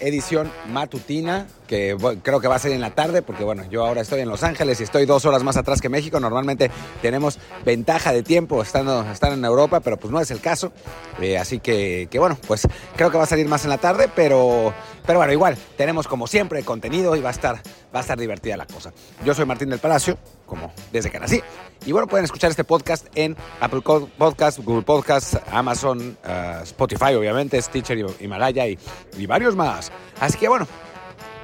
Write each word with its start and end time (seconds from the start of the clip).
Edición 0.00 0.50
matutina, 0.68 1.46
que 1.66 1.96
creo 2.22 2.40
que 2.40 2.48
va 2.48 2.56
a 2.56 2.58
ser 2.58 2.72
en 2.72 2.80
la 2.80 2.90
tarde, 2.90 3.22
porque 3.22 3.42
bueno, 3.42 3.64
yo 3.70 3.86
ahora 3.86 4.02
estoy 4.02 4.20
en 4.20 4.28
Los 4.28 4.42
Ángeles 4.42 4.80
y 4.80 4.82
estoy 4.84 5.06
dos 5.06 5.24
horas 5.24 5.42
más 5.42 5.56
atrás 5.56 5.80
que 5.80 5.88
México. 5.88 6.20
Normalmente 6.20 6.70
tenemos 7.00 7.38
ventaja 7.64 8.12
de 8.12 8.22
tiempo 8.22 8.60
estando, 8.62 9.10
estando 9.10 9.36
en 9.36 9.44
Europa, 9.44 9.80
pero 9.80 9.96
pues 9.96 10.12
no 10.12 10.20
es 10.20 10.30
el 10.30 10.40
caso. 10.40 10.72
Eh, 11.20 11.38
así 11.38 11.58
que, 11.58 12.08
que, 12.10 12.18
bueno, 12.18 12.36
pues 12.46 12.68
creo 12.96 13.10
que 13.10 13.16
va 13.16 13.24
a 13.24 13.26
salir 13.26 13.48
más 13.48 13.64
en 13.64 13.70
la 13.70 13.78
tarde, 13.78 14.10
pero, 14.14 14.74
pero 15.06 15.18
bueno, 15.18 15.32
igual, 15.32 15.56
tenemos 15.76 16.06
como 16.06 16.26
siempre 16.26 16.62
contenido 16.62 17.16
y 17.16 17.20
va 17.20 17.30
a 17.30 17.32
estar, 17.32 17.56
va 17.94 18.00
a 18.00 18.02
estar 18.02 18.18
divertida 18.18 18.56
la 18.58 18.66
cosa. 18.66 18.92
Yo 19.24 19.34
soy 19.34 19.46
Martín 19.46 19.70
del 19.70 19.78
Palacio, 19.78 20.18
como 20.46 20.72
desde 20.92 21.10
que 21.10 21.18
nací. 21.18 21.42
Y 21.84 21.90
bueno, 21.92 22.06
pueden 22.06 22.24
escuchar 22.24 22.50
este 22.50 22.62
podcast 22.62 23.06
en 23.16 23.36
Apple 23.60 23.80
Podcast, 23.80 24.60
Google 24.60 24.82
Podcast, 24.82 25.34
Amazon, 25.50 26.16
eh, 26.24 26.60
Spotify, 26.62 27.14
obviamente, 27.14 27.60
Stitcher, 27.60 28.06
Himalaya 28.20 28.68
y, 28.68 28.78
y 29.18 29.26
varios 29.26 29.56
más. 29.56 29.90
Así 30.20 30.38
que 30.38 30.48
bueno, 30.48 30.68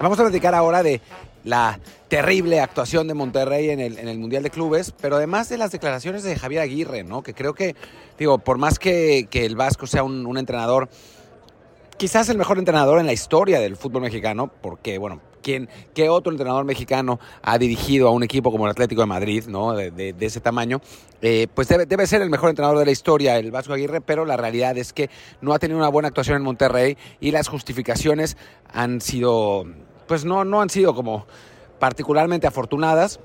vamos 0.01 0.19
a 0.21 0.23
platicar 0.23 0.55
ahora 0.55 0.85
de 0.85 1.01
la 1.43 1.81
terrible 2.09 2.61
actuación 2.61 3.09
de 3.09 3.15
Monterrey 3.15 3.71
en 3.71 3.81
el, 3.81 3.99
en 3.99 4.07
el, 4.07 4.19
Mundial 4.19 4.45
de 4.45 4.51
Clubes, 4.51 4.95
pero 5.01 5.17
además 5.17 5.49
de 5.49 5.59
las 5.59 5.73
declaraciones 5.73 6.23
de 6.23 6.37
Javier 6.37 6.63
Aguirre, 6.63 7.03
¿no? 7.03 7.23
Que 7.23 7.35
creo 7.35 7.55
que, 7.55 7.75
digo, 8.19 8.39
por 8.39 8.59
más 8.59 8.79
que, 8.79 9.27
que 9.31 9.45
el 9.45 9.57
Vasco 9.57 9.87
sea 9.87 10.05
un, 10.05 10.25
un, 10.27 10.39
entrenador, 10.39 10.89
quizás 11.97 12.29
el 12.29 12.39
mejor 12.39 12.59
entrenador 12.59 13.01
en 13.01 13.07
la 13.07 13.13
historia 13.13 13.61
del 13.61 13.77
fútbol 13.77 14.03
mexicano, 14.03 14.51
porque, 14.61 14.99
bueno, 14.99 15.21
¿quién, 15.49 15.69
¿qué 15.95 16.11
otro 16.11 16.31
entrenador 16.31 16.67
mexicano 16.67 17.19
ha 17.41 17.57
dirigido 17.57 18.07
a 18.07 18.11
un 18.11 18.23
equipo 18.23 18.53
como 18.53 18.67
el 18.67 18.71
Atlético 18.71 19.01
de 19.01 19.07
Madrid, 19.07 19.45
¿no? 19.49 19.73
De, 19.73 20.15
ese 20.21 20.41
tamaño? 20.41 20.83
Eh, 21.23 21.47
pues 21.55 21.69
debe, 21.69 22.07
ser 22.07 22.21
el 22.21 22.29
mejor 22.29 22.51
entrenador 22.51 22.79
de 22.79 22.85
la 22.85 22.91
historia, 22.91 23.39
el 23.39 23.51
Vasco 23.51 23.73
Aguirre, 23.73 24.03
pero 24.03 24.27
la 24.27 24.37
realidad 24.37 24.77
es 24.77 24.93
que 24.93 25.09
no 25.41 25.55
ha 25.55 25.59
tenido 25.59 25.79
una 25.79 25.89
buena 25.89 26.09
actuación 26.09 26.37
en 26.37 26.43
Monterrey 26.43 26.99
y 27.19 27.31
las 27.31 27.49
justificaciones 27.49 28.37
han 28.71 29.01
sido, 29.01 29.65
pues 30.07 30.27
no, 30.27 30.45
no 30.45 30.61
han 30.61 30.69
sido 30.69 30.95
como 30.95 31.27
particularmente 31.79 32.47
afortunadas. 32.47 33.19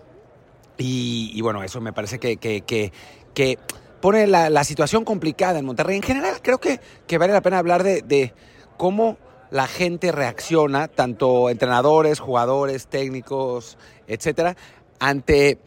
Y, 0.78 1.40
bueno, 1.42 1.62
eso 1.62 1.82
me 1.82 1.92
parece 1.92 2.20
que, 2.20 2.38
que, 2.38 2.64
que, 2.64 3.60
pone 4.00 4.28
la, 4.28 4.64
situación 4.64 5.04
complicada 5.04 5.60
en 5.60 5.66
Monterrey. 5.66 5.98
En 5.98 6.04
general, 6.04 6.36
creo 6.42 6.60
que, 6.60 6.80
que 7.06 7.18
vale 7.18 7.34
la 7.34 7.42
pena 7.42 7.60
hablar 7.60 7.84
de 7.84 8.34
cómo 8.78 9.18
la 9.54 9.68
gente 9.68 10.12
reacciona, 10.12 10.88
tanto 10.88 11.48
entrenadores, 11.48 12.20
jugadores, 12.20 12.88
técnicos, 12.88 13.78
etcétera, 14.08 14.58
ante 15.00 15.60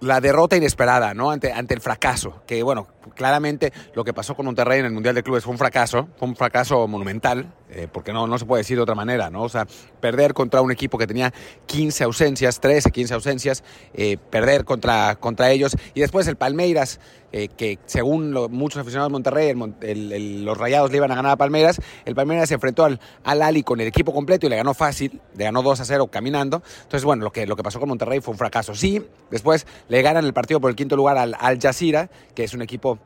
la 0.00 0.22
derrota 0.22 0.56
inesperada, 0.56 1.12
¿no? 1.12 1.30
Ante, 1.30 1.52
ante 1.52 1.74
el 1.74 1.82
fracaso. 1.82 2.42
Que 2.46 2.62
bueno, 2.62 2.88
claramente 3.14 3.70
lo 3.94 4.02
que 4.02 4.14
pasó 4.14 4.34
con 4.34 4.46
Monterrey 4.46 4.80
en 4.80 4.86
el 4.86 4.92
Mundial 4.92 5.14
de 5.14 5.22
Clubes 5.22 5.44
fue 5.44 5.52
un 5.52 5.58
fracaso, 5.58 6.08
fue 6.16 6.26
un 6.26 6.36
fracaso 6.36 6.88
monumental, 6.88 7.52
eh, 7.74 7.88
porque 7.90 8.12
no, 8.12 8.26
no 8.26 8.38
se 8.38 8.44
puede 8.44 8.60
decir 8.60 8.76
de 8.76 8.82
otra 8.82 8.94
manera, 8.94 9.30
¿no? 9.30 9.42
O 9.42 9.48
sea, 9.48 9.66
perder 10.00 10.34
contra 10.34 10.60
un 10.60 10.70
equipo 10.70 10.98
que 10.98 11.06
tenía 11.06 11.32
15 11.66 12.04
ausencias, 12.04 12.60
13, 12.60 12.90
15 12.90 13.14
ausencias, 13.14 13.64
eh, 13.94 14.18
perder 14.30 14.64
contra, 14.64 15.16
contra 15.16 15.50
ellos, 15.50 15.76
y 15.94 16.00
después 16.00 16.26
el 16.28 16.36
Palmeiras, 16.36 17.00
eh, 17.32 17.48
que 17.48 17.78
según 17.86 18.32
muchos 18.50 18.80
aficionados 18.80 19.10
de 19.10 19.12
Monterrey, 19.12 20.44
los 20.44 20.58
Rayados 20.58 20.90
le 20.90 20.98
iban 20.98 21.10
a 21.12 21.14
ganar 21.14 21.32
a 21.32 21.36
Palmeiras, 21.36 21.80
el 22.04 22.14
Palmeiras 22.14 22.48
se 22.48 22.54
enfrentó 22.54 22.84
al, 22.84 23.00
al 23.24 23.40
Ali 23.40 23.62
con 23.62 23.80
el 23.80 23.86
equipo 23.86 24.12
completo 24.12 24.46
y 24.46 24.50
le 24.50 24.56
ganó 24.56 24.74
fácil, 24.74 25.20
le 25.34 25.44
ganó 25.44 25.62
2 25.62 25.80
a 25.80 25.84
0 25.86 26.08
caminando. 26.08 26.62
Entonces, 26.82 27.04
bueno, 27.04 27.24
lo 27.24 27.32
que, 27.32 27.46
lo 27.46 27.56
que 27.56 27.62
pasó 27.62 27.80
con 27.80 27.88
Monterrey 27.88 28.20
fue 28.20 28.32
un 28.32 28.38
fracaso. 28.38 28.74
Sí, 28.74 29.02
después 29.30 29.66
le 29.88 30.02
ganan 30.02 30.26
el 30.26 30.34
partido 30.34 30.60
por 30.60 30.68
el 30.68 30.76
quinto 30.76 30.94
lugar 30.94 31.16
al 31.16 31.34
Al 31.40 31.58
Jazeera, 31.58 32.10
que 32.34 32.44
es 32.44 32.52
un 32.52 32.60
equipo 32.60 32.98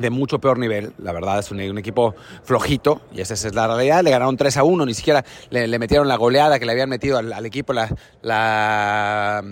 de 0.00 0.10
mucho 0.10 0.38
peor 0.38 0.58
nivel, 0.58 0.92
la 0.98 1.12
verdad 1.12 1.38
es 1.38 1.50
un, 1.50 1.60
un, 1.60 1.78
equipo 1.78 2.14
flojito 2.42 3.02
y 3.12 3.20
esa 3.20 3.34
es 3.34 3.54
la 3.54 3.66
realidad, 3.66 4.02
le 4.02 4.10
ganaron 4.10 4.36
3 4.36 4.56
a 4.56 4.64
1, 4.64 4.86
ni 4.86 4.94
siquiera 4.94 5.24
le, 5.50 5.78
metieron 5.78 6.08
la 6.08 6.16
goleada 6.16 6.58
que 6.58 6.64
le 6.64 6.72
habían 6.72 6.88
metido 6.88 7.18
al, 7.18 7.46
equipo 7.46 7.74
en, 7.74 7.78
la 8.26 9.42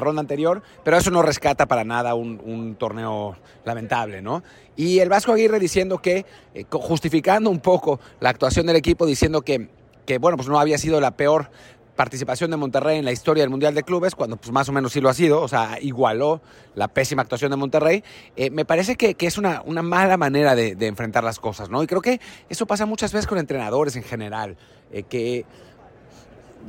ronda 0.00 0.20
anterior, 0.20 0.62
pero 0.84 0.98
eso 0.98 1.10
no 1.10 1.22
rescata 1.22 1.66
para 1.66 1.84
nada 1.84 2.14
un, 2.14 2.40
un, 2.44 2.74
torneo 2.74 3.36
lamentable, 3.64 4.20
¿no? 4.20 4.42
Y 4.76 4.98
el 4.98 5.08
Vasco 5.08 5.32
Aguirre 5.32 5.58
diciendo 5.58 5.98
que, 5.98 6.26
eh, 6.54 6.66
justificando 6.70 7.48
un 7.48 7.60
poco 7.60 8.00
la 8.20 8.28
actuación 8.28 8.66
del 8.66 8.76
equipo, 8.76 9.06
diciendo 9.06 9.40
que, 9.40 9.68
que, 10.04 10.18
bueno, 10.18 10.36
pues 10.36 10.48
no 10.48 10.58
había 10.58 10.76
sido 10.76 11.00
la 11.00 11.12
peor 11.12 11.50
participación 11.94 12.50
de 12.50 12.56
Monterrey 12.56 12.98
en 12.98 13.04
la 13.04 13.12
historia 13.12 13.42
del 13.42 13.50
Mundial 13.50 13.74
de 13.74 13.82
Clubes, 13.82 14.14
cuando 14.14 14.36
pues 14.36 14.52
más 14.52 14.68
o 14.68 14.72
menos 14.72 14.92
sí 14.92 15.00
lo 15.00 15.08
ha 15.08 15.14
sido, 15.14 15.40
o 15.40 15.48
sea, 15.48 15.78
igualó 15.80 16.40
la 16.74 16.88
pésima 16.88 17.22
actuación 17.22 17.50
de 17.50 17.56
Monterrey, 17.56 18.02
eh, 18.36 18.50
me 18.50 18.64
parece 18.64 18.96
que, 18.96 19.16
es 19.18 19.38
una, 19.38 19.62
mala 19.64 20.16
manera 20.16 20.54
de, 20.54 20.76
enfrentar 20.86 21.24
las 21.24 21.38
cosas, 21.38 21.70
¿no? 21.70 21.82
Y 21.82 21.86
creo 21.86 22.00
que 22.00 22.20
eso 22.48 22.66
pasa 22.66 22.86
muchas 22.86 23.12
veces 23.12 23.26
con 23.26 23.38
entrenadores 23.38 23.96
en 23.96 24.02
general, 24.02 24.56
eh, 24.92 25.04
que 25.04 25.44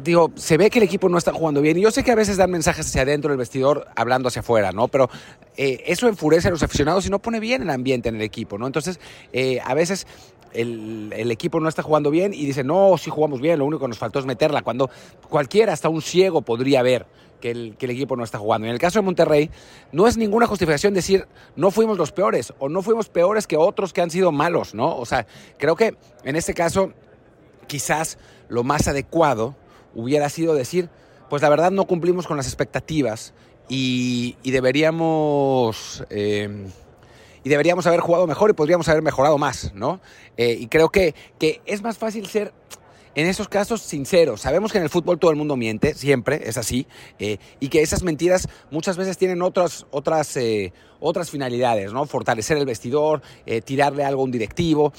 digo, 0.04 0.32
se 0.36 0.58
ve 0.58 0.70
que 0.70 0.80
el 0.80 0.84
equipo 0.84 1.08
no 1.08 1.18
está 1.18 1.32
jugando 1.32 1.62
bien. 1.62 1.78
Y 1.78 1.82
yo 1.82 1.90
sé 1.90 2.04
que 2.04 2.12
a 2.12 2.16
veces 2.16 2.36
dan 2.36 2.52
mensajes 2.52 2.86
hacia 2.86 3.04
adentro 3.04 3.30
del 3.30 3.38
vestidor 3.38 3.88
hablando 3.96 4.28
hacia 4.28 4.42
afuera, 4.42 4.74
¿no? 4.74 4.90
Pero 4.90 5.10
eh, 5.56 5.84
eso 5.88 6.10
enfurece 6.10 6.50
a 6.50 6.52
los 6.52 6.64
aficionados 6.64 7.06
y 7.06 7.10
no 7.10 7.20
pone 7.20 7.40
bien 7.40 7.62
el 7.62 7.70
ambiente 7.70 8.10
en 8.10 8.16
el 8.16 8.22
equipo, 8.22 8.58
¿no? 8.58 8.68
Entonces, 8.68 9.00
a 9.64 9.74
veces 9.74 10.06
el, 10.56 11.32
equipo 11.32 11.60
no 11.60 11.70
está 11.70 11.84
jugando 11.84 12.10
bien 12.10 12.34
y 12.34 12.46
dice, 12.46 12.64
no, 12.64 12.98
sí 12.98 13.10
jugamos 13.10 13.42
bien, 13.42 13.60
lo 13.60 13.66
único 13.66 13.82
que 13.82 13.90
nos 13.90 13.98
faltó 13.98 14.20
es 14.20 14.26
meterla, 14.26 14.62
cuando 14.62 14.90
cualquiera, 15.30 15.74
hasta 15.74 15.90
un 15.90 16.02
ciego, 16.02 16.42
podría 16.42 16.82
ver 16.82 17.06
que 17.42 17.52
el, 17.52 17.76
equipo 17.80 18.16
no 18.16 18.24
está 18.24 18.40
jugando. 18.40 18.68
En 18.68 18.74
el 18.74 18.80
caso 18.80 19.00
de 19.00 19.04
Monterrey, 19.04 19.52
no 19.92 20.08
es 20.08 20.18
ninguna 20.18 20.48
justificación 20.48 20.94
decir, 20.94 21.28
no 21.56 21.72
fuimos 21.72 21.98
los 21.98 22.12
peores 22.12 22.54
o 22.60 22.70
no 22.70 22.82
fuimos 22.82 23.10
peores 23.10 23.46
que 23.46 23.58
otros 23.58 23.94
que 23.94 24.02
han 24.02 24.10
sido 24.10 24.32
malos, 24.32 24.74
¿no? 24.74 24.98
O 24.98 25.06
sea, 25.06 25.28
creo 25.58 25.76
que 25.76 25.96
en 26.24 26.36
este 26.36 26.54
caso, 26.54 26.94
quizás 27.68 28.18
lo 28.48 28.64
más 28.64 28.88
adecuado 28.88 29.56
hubiera 29.94 30.30
sido 30.30 30.56
decir, 30.56 30.90
pues 31.30 31.42
la 31.42 31.50
verdad 31.50 31.72
no 31.72 31.86
cumplimos 31.86 32.28
con 32.28 32.38
las 32.38 32.48
expectativas 32.48 33.34
y, 33.68 34.36
deberíamos... 34.44 36.04
Eh, 36.10 36.68
y 37.46 37.50
deberíamos 37.50 37.86
haber 37.86 38.00
jugado 38.00 38.26
mejor 38.26 38.50
y 38.50 38.54
podríamos 38.54 38.90
haber 38.90 39.04
mejorado 39.04 39.38
más, 39.38 39.72
¿no? 39.76 40.02
Eh, 40.36 40.58
y 40.60 40.68
creo 40.68 40.90
que, 40.90 41.14
que 41.38 41.62
es 41.68 41.84
más 41.84 41.96
fácil 41.96 42.26
ser 42.26 42.52
en 43.14 43.28
esos 43.28 43.48
casos 43.48 43.84
sinceros. 43.84 44.42
Sabemos 44.42 44.72
que 44.72 44.80
en 44.80 44.84
el 44.84 44.90
fútbol 44.90 45.20
todo 45.20 45.30
el 45.30 45.38
mundo 45.38 45.56
miente, 45.56 45.94
siempre 45.94 46.42
es 46.50 46.58
así, 46.58 46.88
eh, 47.20 47.38
y 47.60 47.70
que 47.70 47.84
esas 47.84 48.02
mentiras 48.02 48.50
muchas 48.72 48.98
veces 48.98 49.20
tienen 49.20 49.44
otras, 49.44 49.86
otras, 49.92 50.36
eh, 50.38 50.74
otras 51.00 51.30
finalidades, 51.30 51.94
¿no? 51.94 52.08
Fortalecer 52.08 52.58
el 52.58 52.66
vestidor, 52.66 53.22
tirarle 53.64 54.04
algo 54.04 54.22
a 54.22 54.26
un 54.26 54.32
directivo. 54.32 54.92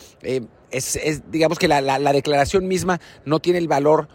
Es, 0.70 1.22
digamos 1.32 1.58
que 1.58 1.66
la, 1.66 1.80
la 1.80 2.12
declaración 2.12 2.68
misma 2.68 3.00
no 3.24 3.40
tiene 3.40 3.58
el 3.58 3.66
valor 3.66 4.08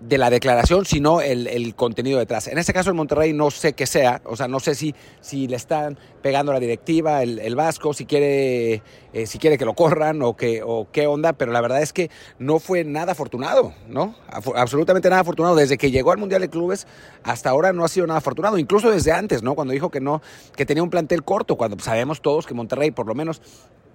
de 0.00 0.18
la 0.18 0.28
declaración, 0.28 0.84
sino 0.84 1.20
el, 1.20 1.46
el, 1.46 1.74
contenido 1.74 2.18
detrás. 2.18 2.48
En 2.48 2.58
este 2.58 2.72
caso, 2.72 2.90
el 2.90 2.96
Monterrey 2.96 3.32
no 3.32 3.50
sé 3.50 3.72
qué 3.72 3.86
sea, 3.86 4.20
o 4.24 4.36
sea, 4.36 4.48
no 4.48 4.60
sé 4.60 4.74
si, 4.74 4.94
si 5.20 5.48
le 5.48 5.56
están 5.56 5.98
pegando 6.20 6.52
la 6.52 6.60
directiva, 6.60 7.22
el, 7.22 7.38
el 7.38 7.54
Vasco, 7.54 7.94
si 7.94 8.04
quiere, 8.04 8.82
eh, 9.12 9.26
si 9.26 9.38
quiere 9.38 9.56
que 9.56 9.64
lo 9.64 9.74
corran 9.74 10.20
o, 10.22 10.36
que, 10.36 10.62
o 10.64 10.88
qué 10.92 11.06
onda, 11.06 11.32
pero 11.32 11.52
la 11.52 11.60
verdad 11.60 11.80
es 11.80 11.92
que 11.92 12.10
no 12.38 12.58
fue 12.58 12.84
nada 12.84 13.12
afortunado, 13.12 13.72
¿no? 13.88 14.14
Absolutamente 14.56 15.08
nada 15.08 15.22
afortunado. 15.22 15.54
Desde 15.54 15.78
que 15.78 15.90
llegó 15.90 16.12
al 16.12 16.18
Mundial 16.18 16.42
de 16.42 16.50
Clubes 16.50 16.86
hasta 17.22 17.50
ahora 17.50 17.72
no 17.72 17.84
ha 17.84 17.88
sido 17.88 18.06
nada 18.06 18.18
afortunado, 18.18 18.58
incluso 18.58 18.90
desde 18.90 19.12
antes, 19.12 19.42
¿no? 19.42 19.54
Cuando 19.54 19.72
dijo 19.72 19.90
que 19.90 20.00
no, 20.00 20.20
que 20.56 20.66
tenía 20.66 20.82
un 20.82 20.90
plantel 20.90 21.24
corto, 21.24 21.56
cuando 21.56 21.78
sabemos 21.78 22.20
todos 22.20 22.46
que 22.46 22.54
Monterrey, 22.54 22.90
por 22.90 23.06
lo 23.06 23.14
menos 23.14 23.40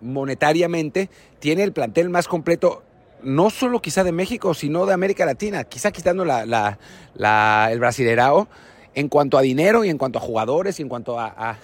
monetariamente, 0.02 1.10
tiene 1.40 1.64
el 1.64 1.74
plantel 1.74 2.10
más 2.10 2.28
completo 2.28 2.84
no 3.24 3.50
solo 3.50 3.82
quizá 3.82 4.04
de 4.04 4.12
México, 4.12 4.54
sino 4.54 4.86
de 4.86 4.94
América 4.94 5.26
Latina, 5.26 5.64
quizá 5.64 5.92
quitando 5.92 6.24
el 6.24 7.80
brasilerao, 7.80 8.48
en 8.96 9.08
cuanto 9.08 9.38
a 9.38 9.42
dinero 9.42 9.84
y 9.84 9.90
en 9.90 9.98
cuanto 9.98 10.20
a 10.20 10.22
jugadores 10.22 10.80
y 10.80 10.84
en 10.84 10.90
cuanto 10.90 11.20
a, 11.20 11.58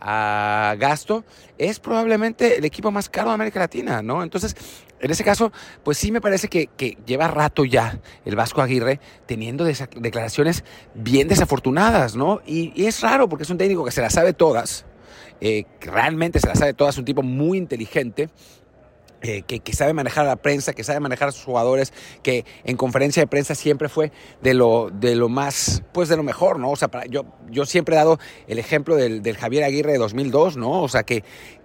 gasto, 0.00 1.24
es 1.58 1.80
probablemente 1.80 2.58
el 2.58 2.64
equipo 2.64 2.90
más 2.92 3.08
caro 3.08 3.30
de 3.30 3.34
América 3.34 3.58
Latina, 3.58 4.00
¿no? 4.00 4.22
Entonces, 4.22 4.54
en 5.00 5.10
ese 5.10 5.24
caso, 5.24 5.52
pues 5.82 5.98
sí 5.98 6.12
me 6.12 6.20
parece 6.20 6.48
que, 6.48 6.68
lleva 7.04 7.26
rato 7.26 7.64
ya 7.64 7.98
el 8.24 8.36
Vasco 8.36 8.62
Aguirre 8.62 9.00
teniendo 9.26 9.64
declaraciones 9.64 10.62
bien 10.94 11.26
desafortunadas, 11.26 12.14
¿no? 12.14 12.40
Y, 12.46 12.86
es 12.86 13.00
raro 13.00 13.28
porque 13.28 13.42
es 13.42 13.50
un 13.50 13.58
técnico 13.58 13.84
que 13.84 13.90
se 13.90 14.00
las 14.00 14.12
sabe 14.12 14.32
todas, 14.34 14.86
eh, 15.40 15.64
realmente 15.80 16.38
se 16.38 16.46
las 16.46 16.60
sabe 16.60 16.74
todas, 16.74 16.96
un 16.96 17.04
tipo 17.04 17.22
muy 17.22 17.58
inteligente, 17.58 18.28
eh, 19.22 19.42
que, 19.42 19.72
sabe 19.72 19.92
manejar 19.92 20.26
a 20.26 20.28
la 20.28 20.36
prensa, 20.36 20.72
que 20.72 20.84
sabe 20.84 21.00
manejar 21.00 21.28
a 21.28 21.32
sus 21.32 21.44
jugadores, 21.44 21.92
que 22.22 22.44
en 22.64 22.76
conferencia 22.76 23.22
de 23.22 23.26
prensa 23.26 23.54
siempre 23.54 23.88
fue 23.88 24.12
de 24.42 24.54
lo, 24.54 24.90
de 24.92 25.16
lo 25.16 25.28
más, 25.28 25.82
pues 25.92 26.08
de 26.08 26.16
lo 26.16 26.22
mejor, 26.22 26.58
¿no? 26.58 26.70
O 26.70 26.76
sea, 26.76 26.88
para, 26.88 27.06
yo, 27.06 27.24
yo 27.50 27.66
siempre 27.66 27.94
he 27.94 27.98
dado 27.98 28.18
el 28.46 28.58
ejemplo 28.58 28.96
del, 28.96 29.22
del 29.22 29.36
Javier 29.36 29.64
Aguirre 29.64 29.92
de 29.92 29.98
2002, 29.98 30.56
¿no? 30.56 30.82
O 30.82 30.88
sea, 30.88 31.02
que, 31.02 31.24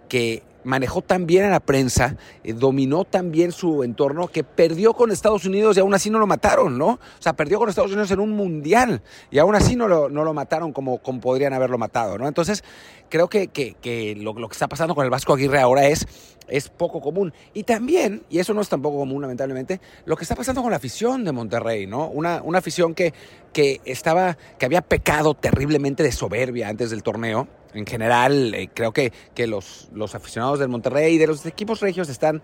que 0.10 0.44
manejó 0.64 1.02
tan 1.02 1.26
bien 1.26 1.46
a 1.46 1.50
la 1.50 1.60
prensa, 1.60 2.16
eh, 2.44 2.54
dominó 2.54 3.06
tan 3.06 3.32
bien 3.32 3.52
su 3.52 3.84
entorno, 3.84 4.28
que 4.28 4.44
perdió 4.44 4.94
con 4.94 5.12
Estados 5.12 5.46
Unidos 5.46 5.78
y 5.78 5.80
aún 5.80 5.94
así 5.94 6.10
no 6.10 6.20
lo 6.20 6.28
mataron, 6.28 6.78
¿no? 6.78 6.88
O 6.88 7.00
sea, 7.22 7.34
perdió 7.34 7.60
con 7.60 7.70
Estados 7.70 7.92
Unidos 7.92 8.12
en 8.12 8.20
un 8.20 8.32
mundial 8.32 9.02
y 9.32 9.40
aún 9.40 9.56
así 9.56 9.76
no 9.76 9.88
lo, 9.88 10.10
no 10.10 10.24
lo 10.24 10.34
mataron 10.34 10.74
como, 10.74 11.00
como 11.00 11.20
podrían 11.20 11.54
haberlo 11.54 11.78
matado, 11.78 12.18
¿no? 12.18 12.28
Entonces, 12.28 12.64
creo 13.10 13.30
que, 13.30 13.48
que, 13.48 14.16
lo, 14.18 14.34
lo, 14.34 14.48
que 14.48 14.54
está 14.54 14.68
pasando 14.68 14.96
con 14.96 15.04
el 15.06 15.12
Vasco 15.12 15.34
Aguirre 15.34 15.60
ahora 15.60 15.88
es, 15.88 16.08
es 16.48 16.70
poco 16.70 17.02
común. 17.02 17.34
Y 17.54 17.64
también, 17.64 18.24
y 18.30 18.40
eso 18.40 18.54
no 18.54 18.62
es 18.62 18.70
tampoco 18.70 18.98
común 18.98 19.22
lamentablemente, 19.22 19.80
lo 20.06 20.16
que 20.16 20.24
está 20.24 20.36
pasando 20.36 20.62
con 20.62 20.72
la 20.72 20.78
afición 20.78 21.24
de 21.24 21.32
Monterrey, 21.32 21.88
¿no? 21.88 22.08
Una, 22.08 22.42
una 22.44 22.60
afición 22.60 22.94
que, 22.94 23.14
que, 23.52 23.82
estaba, 23.86 24.38
que 24.58 24.66
había 24.66 24.82
pecado 24.82 25.34
terriblemente 25.34 26.04
de 26.04 26.12
soberbia 26.12 26.70
antes 26.70 26.90
del 26.90 27.04
torneo 27.04 27.48
en 27.74 27.86
general, 27.86 28.54
eh, 28.54 28.70
creo 28.74 28.92
que, 28.92 29.12
que 29.34 29.48
los, 29.48 29.90
los, 29.94 30.16
aficionados 30.16 30.60
del 30.60 30.70
Monterrey 30.70 31.16
y 31.16 31.18
de 31.18 31.28
los 31.28 31.46
equipos 31.46 31.80
regios 31.80 32.10
están 32.10 32.42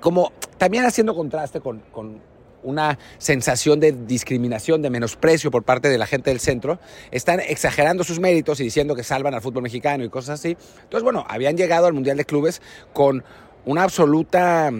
como 0.00 0.32
también 0.58 0.84
haciendo 0.84 1.14
contraste 1.14 1.60
con, 1.60 1.80
con, 1.90 2.20
una 2.62 2.98
sensación 3.18 3.78
de 3.78 3.92
discriminación, 3.92 4.80
de 4.80 4.88
menosprecio 4.88 5.50
por 5.50 5.64
parte 5.64 5.90
de 5.90 5.98
la 5.98 6.06
gente 6.06 6.30
del 6.30 6.40
centro. 6.40 6.78
Están 7.10 7.40
exagerando 7.40 8.04
sus 8.04 8.20
méritos 8.20 8.58
y 8.58 8.64
diciendo 8.64 8.94
que 8.94 9.04
salvan 9.04 9.34
al 9.34 9.42
fútbol 9.42 9.64
mexicano 9.64 10.02
y 10.02 10.08
cosas 10.08 10.40
así. 10.40 10.56
Entonces, 10.82 11.02
bueno, 11.02 11.26
habían 11.28 11.58
llegado 11.58 11.86
al 11.86 11.92
Mundial 11.92 12.16
de 12.16 12.24
Clubes 12.24 12.62
con 12.94 13.22
una 13.66 13.82
absoluta 13.82 14.72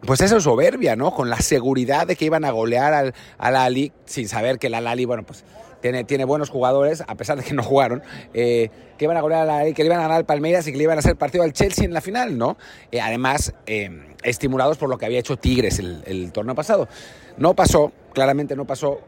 pues 0.00 0.20
eso 0.20 0.36
es 0.36 0.44
soberbia, 0.44 0.96
¿no? 0.96 1.12
Con 1.12 1.28
la 1.28 1.40
seguridad 1.40 2.06
de 2.06 2.16
que 2.16 2.24
iban 2.24 2.44
a 2.44 2.52
golear 2.52 2.94
al, 2.94 3.14
al 3.36 3.56
Ali, 3.56 3.92
sin 4.04 4.28
saber 4.28 4.58
que 4.58 4.68
el 4.68 4.74
Ali, 4.74 5.04
bueno, 5.04 5.24
pues 5.24 5.44
tiene, 5.80 6.04
tiene 6.04 6.24
buenos 6.24 6.50
jugadores, 6.50 7.02
a 7.06 7.14
pesar 7.14 7.38
de 7.38 7.44
que 7.44 7.54
no 7.54 7.62
jugaron, 7.62 8.02
eh, 8.34 8.70
que 8.96 9.04
iban 9.04 9.16
a 9.16 9.20
golear 9.20 9.72
que 9.74 9.82
le 9.82 9.86
iban 9.86 9.98
a 9.98 10.02
ganar 10.02 10.16
al 10.18 10.24
Palmeiras 10.24 10.66
y 10.66 10.72
que 10.72 10.78
le 10.78 10.84
iban 10.84 10.98
a 10.98 11.00
hacer 11.00 11.16
partido 11.16 11.44
al 11.44 11.52
Chelsea 11.52 11.84
en 11.84 11.92
la 11.92 12.00
final, 12.00 12.36
¿no? 12.36 12.56
Eh, 12.90 13.00
además, 13.00 13.54
eh, 13.66 14.14
estimulados 14.22 14.78
por 14.78 14.88
lo 14.88 14.98
que 14.98 15.06
había 15.06 15.18
hecho 15.18 15.36
Tigres 15.36 15.78
el, 15.78 16.32
torneo 16.32 16.54
pasado. 16.54 16.88
No 17.36 17.54
pasó, 17.54 17.92
claramente 18.12 18.56
no 18.56 18.66
pasó. 18.66 19.00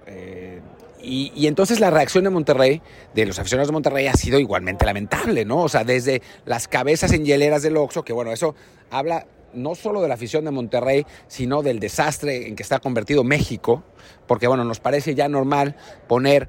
Y, 1.03 1.33
y, 1.35 1.47
entonces 1.47 1.81
la 1.81 1.91
reacción 1.91 2.25
de 2.25 2.31
Monterrey, 2.31 2.83
de 3.15 3.27
los 3.27 3.39
aficionados 3.39 3.69
de 3.69 3.73
Monterrey, 3.73 4.07
ha 4.07 4.13
sido 4.13 4.39
igualmente 4.39 4.85
lamentable, 4.85 5.45
¿no? 5.45 5.63
O 5.63 5.69
sea, 5.69 5.83
desde 5.83 6.23
las 6.45 6.69
cabezas 6.69 7.13
en 7.13 7.25
hieleras 7.25 7.63
del 7.63 7.77
Oxxo, 7.79 8.05
que 8.05 8.13
bueno, 8.13 8.33
eso 8.33 8.55
habla 8.91 9.27
no 9.55 9.75
solo 9.75 10.03
de 10.03 10.09
la 10.09 10.15
afición 10.15 10.45
de 10.45 10.51
Monterrey, 10.51 11.07
sino 11.29 11.63
del 11.63 11.81
desastre 11.81 12.49
en 12.49 12.57
que 12.57 12.63
está 12.63 12.79
convertido 12.79 13.25
México, 13.25 13.83
porque 14.27 14.47
bueno, 14.47 14.65
nos 14.65 14.81
parece 14.81 15.15
ya 15.15 15.29
normal 15.29 15.77
poner 16.09 16.49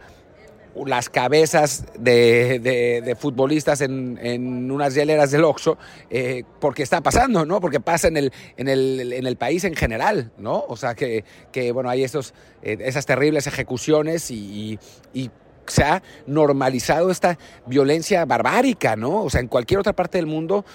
las 0.85 1.09
cabezas 1.09 1.85
de, 1.99 3.15
futbolistas 3.19 3.81
en, 3.81 4.71
unas 4.71 4.95
hieleras 4.95 5.31
del 5.31 5.43
Oxxo, 5.43 5.77
eh, 6.09 6.43
porque 6.59 6.83
está 6.83 7.01
pasando, 7.01 7.45
¿no? 7.45 7.59
Porque 7.59 7.79
pasa 7.79 8.07
en 8.07 8.17
el, 8.17 8.33
en 8.57 8.67
el, 8.67 9.13
en 9.13 9.27
el 9.27 9.35
país 9.35 9.63
en 9.63 9.75
general, 9.75 10.31
¿no? 10.37 10.63
O 10.67 10.77
sea, 10.77 10.95
que, 10.95 11.25
que 11.51 11.71
bueno, 11.71 11.89
hay 11.89 12.03
esos, 12.03 12.33
eh, 12.61 12.77
esas 12.81 13.05
terribles 13.05 13.47
ejecuciones 13.47 14.31
y, 14.31 14.79
y 15.13 15.29
se 15.67 15.83
ha 15.83 16.01
normalizado 16.25 17.11
esta 17.11 17.37
violencia 17.65 18.25
barbárica, 18.25 18.95
¿no? 18.95 19.23
O 19.23 19.29
sea, 19.29 19.41
en 19.41 19.47
cualquier 19.47 19.79
otra 19.79 19.93
parte 19.93 20.17
del 20.17 20.27
mundo 20.27 20.65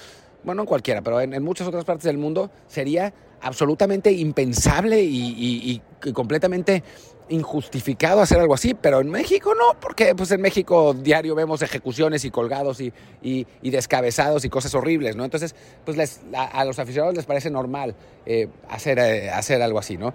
bueno, 0.47 0.61
en 0.61 0.65
cualquiera, 0.65 1.01
pero 1.01 1.19
en, 1.19 1.43
muchas 1.43 1.67
otras 1.67 1.83
partes 1.83 2.05
del 2.05 2.17
mundo 2.17 2.49
sería 2.67 3.13
absolutamente 3.41 4.13
impensable 4.13 5.03
y, 5.03 5.81
completamente 6.13 6.83
injustificado 7.27 8.21
hacer 8.21 8.39
algo 8.39 8.53
así, 8.53 8.73
pero 8.73 9.01
en 9.01 9.09
México 9.09 9.53
no, 9.53 9.77
porque 9.77 10.15
pues 10.15 10.31
en 10.31 10.39
México 10.39 10.93
diario 10.93 11.35
vemos 11.35 11.61
ejecuciones 11.61 12.23
y 12.23 12.31
colgados 12.31 12.79
y, 12.79 12.93
descabezados 13.61 14.45
y 14.45 14.49
cosas 14.49 14.73
horribles, 14.73 15.17
¿no? 15.17 15.25
Entonces, 15.25 15.53
pues 15.83 16.21
a, 16.33 16.63
los 16.63 16.79
aficionados 16.79 17.13
les 17.13 17.25
parece 17.25 17.49
normal 17.49 17.93
eh, 18.25 18.47
hacer, 18.69 18.99
eh, 18.99 19.29
hacer 19.29 19.61
algo 19.61 19.79
así, 19.79 19.97
¿no? 19.97 20.13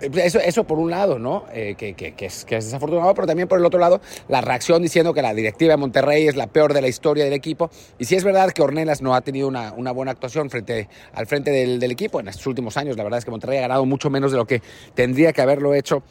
Eso, 0.00 0.38
eso 0.40 0.64
por 0.64 0.78
un 0.78 0.90
lado, 0.90 1.18
¿no? 1.18 1.44
Eh, 1.52 1.74
que, 1.76 1.94
que, 1.94 2.26
es, 2.26 2.44
desafortunado, 2.46 3.14
pero 3.14 3.26
también 3.26 3.48
por 3.48 3.58
el 3.58 3.64
otro 3.64 3.80
lado, 3.80 4.00
la 4.28 4.42
reacción 4.42 4.82
diciendo 4.82 5.14
que 5.14 5.22
la 5.22 5.32
directiva 5.32 5.72
de 5.72 5.78
Monterrey 5.78 6.28
es 6.28 6.36
la 6.36 6.48
peor 6.48 6.74
de 6.74 6.82
la 6.82 6.88
historia 6.88 7.24
del 7.24 7.32
equipo. 7.32 7.70
Y 7.98 8.04
si 8.04 8.14
es 8.14 8.22
verdad 8.22 8.50
que 8.50 8.62
Ornelas 8.62 9.00
no 9.00 9.14
ha 9.14 9.22
tenido 9.22 9.48
una, 9.48 9.72
una 9.72 9.92
buena 9.92 10.12
actuación 10.12 10.50
frente, 10.50 10.88
al 11.14 11.26
frente 11.26 11.50
del, 11.50 11.82
equipo 11.86 12.20
en 12.20 12.28
estos 12.28 12.46
últimos 12.46 12.76
años, 12.76 12.96
la 12.96 13.04
verdad 13.04 13.18
es 13.18 13.24
que 13.24 13.30
Monterrey 13.30 13.58
ha 13.58 13.62
ganado 13.62 13.86
mucho 13.86 14.10
menos 14.10 14.32
de 14.32 14.38
lo 14.38 14.44
que 14.44 14.60
tendría 14.94 15.32
que 15.32 15.40
haberlo 15.40 15.72
hecho 15.72 16.02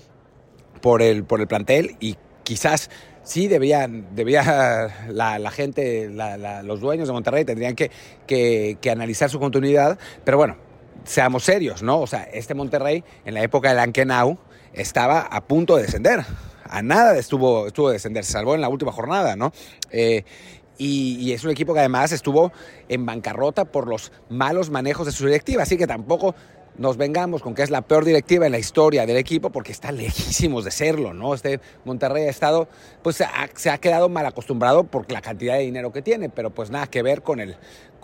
por 0.82 1.02
el, 1.02 1.24
por 1.24 1.42
el 1.42 1.48
plantel 1.48 1.98
y 2.00 2.16
quizás 2.44 2.90
sí 3.24 3.48
debían, 3.48 4.16
debía 4.16 4.90
la, 5.10 5.52
gente, 5.52 6.10
los 6.64 6.80
dueños 6.80 7.08
de 7.08 7.14
Monterrey 7.14 7.46
tendrían 7.46 7.76
que, 7.76 7.92
que 8.26 8.90
analizar 8.90 9.30
su 9.30 9.40
continuidad, 9.40 10.00
pero 10.24 10.38
bueno, 10.38 10.65
seamos 11.06 11.44
serios, 11.44 11.84
¿no? 11.84 12.00
O 12.00 12.08
sea, 12.08 12.24
este 12.24 12.54
Monterrey 12.54 13.04
en 13.26 13.34
la 13.34 13.44
época 13.44 13.70
del 13.70 13.80
Ankenau 13.80 14.38
estaba 14.74 15.22
a 15.22 15.46
punto 15.46 15.76
de 15.76 15.84
descender. 15.84 16.26
A 16.64 16.82
nada 16.82 17.18
estuvo, 17.18 17.68
estuvo 17.68 17.90
de 17.90 17.94
descender, 17.94 18.26
se 18.26 18.34
salvó 18.34 18.56
en 18.56 18.62
la 18.62 18.70
última 18.70 18.92
jornada, 18.92 19.36
¿no? 19.36 19.52
Eh, 19.92 20.24
y, 20.78 21.18
y, 21.22 21.32
es 21.32 21.44
un 21.46 21.52
equipo 21.52 21.74
que 21.74 21.80
además 21.80 22.12
estuvo 22.12 22.52
en 22.90 23.06
bancarrota 23.06 23.64
por 23.64 23.88
los 23.88 24.12
malos 24.30 24.70
manejos 24.70 25.06
de 25.06 25.14
su 25.14 25.26
directiva, 25.26 25.64
así 25.64 25.78
que 25.78 25.88
tampoco 25.88 26.36
nos 26.78 26.98
vengamos 26.98 27.42
con 27.42 27.56
que 27.56 27.64
es 27.64 27.70
la 27.70 27.82
peor 27.82 28.06
directiva 28.06 28.46
en 28.46 28.52
la 28.52 28.60
historia 28.60 29.06
del 29.06 29.18
equipo, 29.18 29.50
porque 29.50 29.72
está 29.72 29.92
lejísimos 29.92 30.66
de 30.66 30.72
serlo, 30.72 31.14
¿no? 31.14 31.34
Este 31.34 31.60
Monterrey 31.86 32.26
ha 32.26 32.30
estado, 32.30 32.68
pues 33.02 33.24
se 33.56 33.70
ha 33.70 33.78
quedado 33.78 34.10
mal 34.10 34.26
acostumbrado 34.26 34.84
por 34.84 35.12
la 35.12 35.22
cantidad 35.22 35.56
de 35.56 35.62
dinero 35.62 35.92
que 35.92 36.02
tiene, 36.02 36.30
pero 36.30 36.50
pues 36.50 36.70
nada 36.70 36.88
que 36.88 37.02
ver 37.02 37.22
con 37.22 37.40
el, 37.40 37.56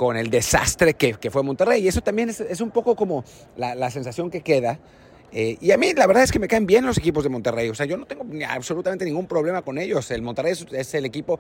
con 0.02 0.18
el 0.18 0.32
desastre 0.32 0.96
que, 0.96 1.30
fue 1.30 1.44
Monterrey. 1.44 1.84
Y 1.84 1.88
eso 1.88 2.02
también 2.02 2.30
es, 2.30 2.42
es 2.42 2.60
un 2.60 2.72
poco 2.72 2.96
como 2.96 3.24
la, 3.56 3.92
sensación 3.92 4.32
que 4.32 4.42
queda. 4.42 4.80
Eh, 5.32 5.58
y 5.62 5.72
a 5.72 5.78
mí 5.78 5.94
la 5.94 6.08
verdad 6.08 6.24
es 6.24 6.32
que 6.32 6.40
me 6.40 6.48
caen 6.48 6.66
bien 6.66 6.86
los 6.86 6.98
equipos 6.98 7.24
de 7.24 7.30
Monterrey. 7.30 7.70
O 7.70 7.76
sea, 7.76 7.86
yo 7.86 7.98
no 7.98 8.08
tengo 8.08 8.26
absolutamente 8.50 9.06
ningún 9.06 9.28
problema 9.28 9.62
con 9.62 9.78
ellos. 9.78 10.10
El 10.10 10.24
Monterrey 10.24 10.54
es, 10.72 10.94
el 10.96 11.06
equipo, 11.06 11.40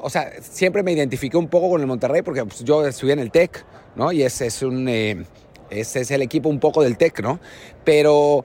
o 0.00 0.08
sea, 0.08 0.32
siempre 0.40 0.84
me 0.84 0.92
identifiqué 0.92 1.36
un 1.36 1.48
poco 1.48 1.70
con 1.70 1.80
el 1.80 1.88
Monterrey 1.88 2.22
porque 2.22 2.44
pues, 2.44 2.62
yo 2.62 2.86
estudié 2.86 3.14
en 3.14 3.18
el 3.18 3.32
TEC, 3.32 3.64
¿no? 3.96 4.12
Y 4.12 4.22
ese 4.22 4.46
es 4.46 4.62
un... 4.62 4.88
Eh, 4.88 5.24
ese 5.70 6.00
es 6.00 6.10
el 6.10 6.22
equipo 6.22 6.48
un 6.48 6.60
poco 6.60 6.82
del 6.82 6.96
TEC, 6.96 7.20
¿no? 7.20 7.40
Pero, 7.84 8.44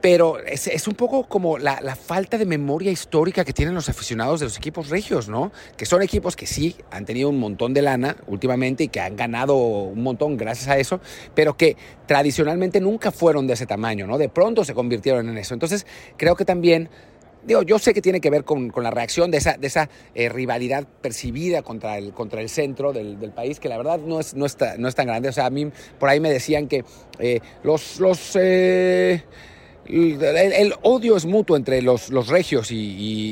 pero 0.00 0.38
es, 0.38 0.66
es 0.66 0.86
un 0.86 0.94
poco 0.94 1.24
como 1.24 1.58
la, 1.58 1.80
la, 1.80 1.96
falta 1.96 2.38
de 2.38 2.46
memoria 2.46 2.90
histórica 2.90 3.44
que 3.44 3.52
tienen 3.52 3.74
los 3.74 3.88
aficionados 3.88 4.40
de 4.40 4.46
los 4.46 4.56
equipos 4.56 4.88
regios, 4.88 5.28
¿no? 5.28 5.52
Que 5.76 5.86
son 5.86 6.02
equipos 6.02 6.36
que 6.36 6.46
sí 6.46 6.76
han 6.90 7.04
tenido 7.04 7.28
un 7.28 7.38
montón 7.38 7.74
de 7.74 7.82
lana 7.82 8.16
últimamente 8.26 8.84
y 8.84 8.88
que 8.88 9.00
han 9.00 9.16
ganado 9.16 9.56
un 9.56 10.02
montón 10.02 10.36
gracias 10.36 10.68
a 10.68 10.78
eso, 10.78 11.00
pero 11.34 11.56
que 11.56 11.76
tradicionalmente 12.06 12.80
nunca 12.80 13.10
fueron 13.10 13.46
de 13.46 13.54
ese 13.54 13.66
tamaño, 13.66 14.06
¿no? 14.06 14.18
De 14.18 14.28
pronto 14.28 14.64
se 14.64 14.74
convirtieron 14.74 15.28
en 15.28 15.38
eso. 15.38 15.54
Entonces, 15.54 15.86
creo 16.16 16.36
que 16.36 16.44
también 16.44 16.88
digo, 17.46 17.62
yo 17.62 17.78
sé 17.78 17.94
que 17.94 18.02
tiene 18.02 18.20
que 18.20 18.30
ver 18.30 18.44
con, 18.44 18.70
con 18.70 18.82
la 18.82 18.90
reacción 18.90 19.30
de 19.30 19.38
esa, 19.38 19.56
de 19.56 19.66
esa 19.66 19.88
eh, 20.14 20.28
rivalidad 20.28 20.86
percibida 21.00 21.62
contra 21.62 21.98
el, 21.98 22.12
contra 22.12 22.40
el 22.40 22.48
centro 22.48 22.92
del, 22.92 23.18
del, 23.18 23.30
país, 23.30 23.60
que 23.60 23.68
la 23.68 23.76
verdad 23.76 23.98
no 23.98 24.20
es, 24.20 24.34
no, 24.34 24.46
está, 24.46 24.76
no 24.76 24.88
es 24.88 24.94
tan 24.94 25.06
grande. 25.06 25.28
O 25.28 25.32
sea, 25.32 25.46
a 25.46 25.50
mí 25.50 25.70
por 25.98 26.08
ahí 26.08 26.20
me 26.20 26.30
decían 26.30 26.68
que 26.68 26.84
eh, 27.18 27.40
los... 27.62 28.00
los 28.00 28.36
eh, 28.36 29.22
el, 29.88 30.74
odio 30.82 31.16
es 31.16 31.26
mutuo 31.26 31.56
entre 31.56 31.80
los, 31.80 32.10
los 32.10 32.26
regios 32.26 32.72
y, 32.72 32.76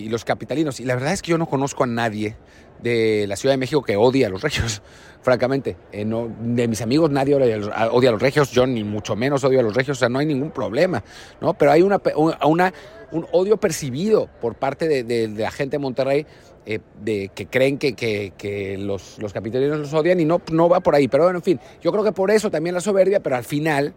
y, 0.04 0.08
los 0.08 0.24
capitalinos. 0.24 0.78
Y 0.78 0.84
la 0.84 0.94
verdad 0.94 1.12
es 1.12 1.20
que 1.20 1.32
yo 1.32 1.38
no 1.38 1.46
conozco 1.46 1.82
a 1.82 1.88
nadie 1.88 2.36
de 2.84 3.26
la 3.26 3.34
Ciudad 3.36 3.54
de 3.54 3.56
México 3.56 3.82
que 3.82 3.96
odie 3.96 4.26
a 4.26 4.28
los 4.28 4.42
regios, 4.42 4.82
francamente. 5.22 5.76
Eh, 5.90 6.04
no, 6.04 6.30
de 6.40 6.68
mis 6.68 6.80
amigos 6.82 7.10
nadie 7.10 7.34
odia 7.34 7.54
a, 7.54 7.58
los, 7.58 7.68
odia 7.92 8.10
a, 8.10 8.12
los, 8.12 8.22
regios, 8.22 8.52
yo 8.52 8.66
ni 8.66 8.84
mucho 8.84 9.16
menos 9.16 9.42
odio 9.42 9.60
a 9.60 9.62
los 9.62 9.74
regios, 9.74 9.98
o 9.98 10.00
sea, 10.00 10.08
no 10.08 10.18
hay 10.18 10.26
ningún 10.26 10.50
problema, 10.50 11.02
¿no? 11.40 11.54
Pero 11.54 11.72
hay 11.72 11.82
una, 11.82 12.00
una 12.44 12.72
un 13.14 13.26
odio 13.32 13.56
percibido 13.56 14.28
por 14.40 14.56
parte 14.56 15.04
de, 15.04 15.28
la 15.28 15.50
gente 15.50 15.76
de 15.76 15.78
Monterrey 15.78 16.26
eh, 16.66 16.80
de, 17.00 17.30
que 17.34 17.46
creen 17.46 17.78
que, 17.78 18.76
los, 18.78 19.18
los, 19.18 19.32
capitalinos 19.32 19.78
los 19.78 19.94
odian 19.94 20.18
y 20.18 20.24
no, 20.24 20.42
no 20.50 20.68
va 20.68 20.80
por 20.80 20.94
ahí. 20.94 21.08
Pero 21.08 21.24
bueno, 21.24 21.38
en 21.38 21.44
fin, 21.44 21.60
yo 21.80 21.92
creo 21.92 22.02
que 22.02 22.12
por 22.12 22.30
eso 22.30 22.50
también 22.50 22.74
la 22.74 22.80
soberbia, 22.80 23.20
pero 23.20 23.36
al 23.36 23.44
final 23.44 23.94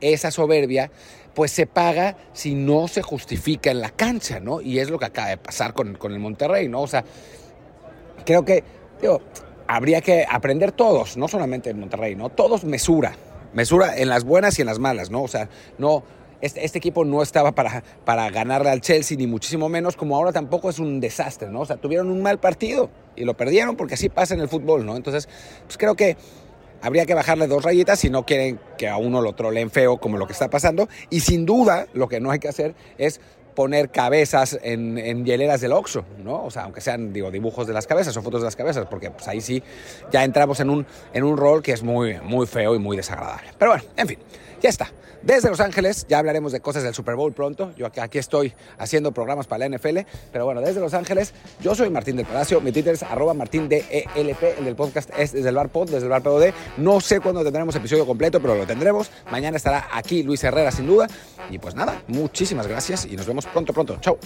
esa 0.00 0.30
soberbia 0.30 0.90
pues 1.34 1.50
se 1.50 1.66
paga 1.66 2.16
si 2.32 2.54
no 2.54 2.88
se 2.88 3.02
justifica 3.02 3.70
en 3.70 3.80
la 3.80 3.90
cancha, 3.90 4.40
¿no? 4.40 4.60
Y 4.60 4.78
es 4.78 4.88
lo 4.88 4.98
que 4.98 5.06
acaba 5.06 5.28
de 5.28 5.36
pasar 5.36 5.74
con, 5.74 5.98
el 6.02 6.18
Monterrey, 6.20 6.68
¿no? 6.68 6.82
O 6.82 6.86
sea, 6.86 7.04
creo 8.24 8.44
que, 8.44 8.64
habría 9.66 10.00
que 10.00 10.24
aprender 10.30 10.72
todos, 10.72 11.16
no 11.16 11.28
solamente 11.28 11.70
en 11.70 11.80
Monterrey, 11.80 12.14
¿no? 12.14 12.30
Todos 12.30 12.64
mesura, 12.64 13.16
mesura 13.52 13.96
en 13.98 14.08
las 14.08 14.24
buenas 14.24 14.58
y 14.58 14.62
en 14.62 14.66
las 14.66 14.78
malas, 14.78 15.10
¿no? 15.10 15.22
O 15.22 15.28
sea, 15.28 15.48
no 15.76 16.04
este, 16.40 16.64
este, 16.64 16.78
equipo 16.78 17.04
no 17.04 17.22
estaba 17.22 17.52
para, 17.52 17.82
para 18.04 18.30
ganarle 18.30 18.70
al 18.70 18.80
Chelsea, 18.80 19.16
ni 19.16 19.26
muchísimo 19.26 19.68
menos, 19.68 19.96
como 19.96 20.16
ahora 20.16 20.32
tampoco 20.32 20.70
es 20.70 20.78
un 20.78 21.00
desastre, 21.00 21.48
¿no? 21.48 21.60
O 21.60 21.66
sea, 21.66 21.76
tuvieron 21.76 22.10
un 22.10 22.22
mal 22.22 22.38
partido 22.38 22.90
y 23.16 23.24
lo 23.24 23.34
perdieron 23.34 23.76
porque 23.76 23.94
así 23.94 24.08
pasa 24.08 24.34
en 24.34 24.40
el 24.40 24.48
fútbol, 24.48 24.84
¿no? 24.84 24.96
Entonces, 24.96 25.28
pues 25.66 25.78
creo 25.78 25.94
que 25.94 26.16
habría 26.82 27.06
que 27.06 27.14
bajarle 27.14 27.46
dos 27.46 27.64
rayitas 27.64 27.98
si 27.98 28.10
no 28.10 28.26
quieren 28.26 28.60
que 28.76 28.88
a 28.88 28.96
uno 28.98 29.22
lo 29.22 29.32
troleen 29.32 29.70
feo 29.70 29.96
como 29.96 30.18
lo 30.18 30.26
que 30.26 30.32
está 30.34 30.50
pasando. 30.50 30.88
Y 31.08 31.20
sin 31.20 31.46
duda, 31.46 31.86
lo 31.94 32.08
que 32.08 32.20
no 32.20 32.30
hay 32.30 32.38
que 32.38 32.48
hacer 32.48 32.74
es 32.98 33.20
poner 33.54 33.90
cabezas 33.90 34.58
en, 34.62 34.98
en 34.98 35.24
hieleras 35.24 35.60
del 35.60 35.72
Oxxo, 35.72 36.04
¿no? 36.22 36.44
O 36.44 36.50
sea, 36.50 36.64
aunque 36.64 36.80
sean, 36.80 37.12
digo, 37.12 37.30
dibujos 37.30 37.66
de 37.66 37.72
las 37.72 37.86
cabezas 37.86 38.16
o 38.16 38.22
fotos 38.22 38.40
de 38.40 38.46
las 38.46 38.56
cabezas, 38.56 38.86
porque 38.90 39.10
pues 39.10 39.26
ahí 39.28 39.40
sí 39.40 39.62
ya 40.12 40.24
entramos 40.24 40.60
en 40.60 40.70
un, 40.70 40.86
en 41.12 41.24
un 41.24 41.36
rol 41.36 41.62
que 41.62 41.72
es 41.72 41.82
muy, 41.82 42.20
muy 42.20 42.46
feo 42.46 42.74
y 42.74 42.78
muy 42.78 42.96
desagradable. 42.96 43.50
Pero 43.58 43.70
bueno, 43.72 43.84
en 43.96 44.08
fin, 44.08 44.18
ya 44.64 44.70
está. 44.70 44.90
Desde 45.20 45.50
Los 45.50 45.60
Ángeles, 45.60 46.06
ya 46.08 46.18
hablaremos 46.18 46.50
de 46.50 46.60
cosas 46.60 46.82
del 46.82 46.94
Super 46.94 47.16
Bowl 47.16 47.34
pronto. 47.34 47.74
Yo 47.76 47.86
aquí 47.86 48.16
estoy 48.16 48.54
haciendo 48.78 49.12
programas 49.12 49.46
para 49.46 49.68
la 49.68 49.76
NFL. 49.76 49.98
Pero 50.32 50.46
bueno, 50.46 50.62
desde 50.62 50.80
Los 50.80 50.94
Ángeles, 50.94 51.34
yo 51.60 51.74
soy 51.74 51.90
Martín 51.90 52.16
del 52.16 52.24
Palacio. 52.24 52.62
Mi 52.62 52.72
Twitter 52.72 52.94
es 52.94 53.02
arroba 53.02 53.34
martín 53.34 53.68
de 53.68 54.06
ELP. 54.14 54.42
El 54.58 54.64
del 54.64 54.74
podcast 54.74 55.10
es 55.18 55.32
desde 55.32 55.50
el 55.50 55.54
bar 55.54 55.68
pod, 55.68 55.90
desde 55.90 56.04
el 56.04 56.08
bar 56.08 56.22
POD. 56.22 56.54
No 56.78 56.98
sé 57.02 57.20
cuándo 57.20 57.44
tendremos 57.44 57.76
episodio 57.76 58.06
completo, 58.06 58.40
pero 58.40 58.54
lo 58.54 58.66
tendremos. 58.66 59.10
Mañana 59.30 59.58
estará 59.58 59.86
aquí 59.92 60.22
Luis 60.22 60.42
Herrera, 60.42 60.70
sin 60.70 60.86
duda. 60.86 61.08
Y 61.50 61.58
pues 61.58 61.74
nada, 61.74 62.02
muchísimas 62.06 62.66
gracias 62.66 63.04
y 63.04 63.16
nos 63.16 63.26
vemos 63.26 63.44
pronto, 63.44 63.74
pronto. 63.74 63.98
Chao. 64.00 64.18